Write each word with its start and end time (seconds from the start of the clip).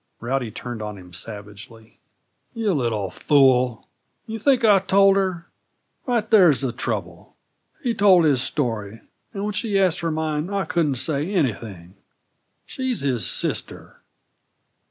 Rowdy 0.19 0.49
turned 0.49 0.81
on 0.81 0.97
him 0.97 1.13
savagely. 1.13 1.99
"You 2.55 2.73
little 2.73 3.11
fool, 3.11 3.87
do 4.25 4.33
you 4.33 4.39
think 4.39 4.65
I 4.65 4.79
told 4.79 5.15
her? 5.15 5.47
Right 6.07 6.27
there's 6.27 6.61
the 6.61 6.71
trouble. 6.71 7.35
He 7.83 7.93
told 7.93 8.25
his 8.25 8.41
story; 8.41 9.01
and 9.31 9.43
when 9.43 9.53
she 9.53 9.77
asked 9.77 9.99
for 9.99 10.09
mine, 10.09 10.49
I 10.49 10.65
couldn't 10.65 10.95
say 10.95 11.31
anything. 11.31 11.97
She's 12.65 13.01
his 13.01 13.29
sister." 13.29 14.01